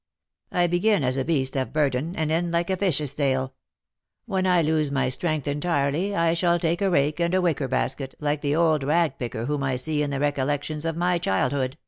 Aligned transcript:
I 0.51 0.65
begin 0.65 1.03
as 1.03 1.15
a 1.17 1.23
beast 1.23 1.55
of 1.55 1.71
burden, 1.71 2.15
and 2.15 2.31
end 2.31 2.51
like 2.51 2.71
a 2.71 2.75
fish's 2.77 3.13
tail. 3.13 3.53
When 4.25 4.47
I 4.47 4.63
lose 4.63 4.89
my 4.89 5.09
strength 5.09 5.47
entirely, 5.47 6.15
I 6.15 6.33
shall 6.33 6.57
take 6.57 6.81
a 6.81 6.89
rake 6.89 7.19
and 7.19 7.35
a 7.35 7.39
wicker 7.41 7.67
basket, 7.67 8.15
like 8.19 8.41
the 8.41 8.55
old 8.55 8.83
rag 8.83 9.19
picker 9.19 9.45
whom 9.45 9.61
I 9.61 9.75
see 9.75 10.01
in 10.01 10.09
the 10.09 10.19
recollections 10.19 10.85
of 10.85 10.97
my 10.97 11.19
childhood." 11.19 11.77